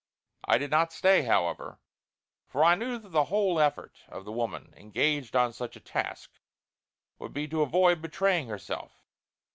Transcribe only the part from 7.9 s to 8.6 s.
betraying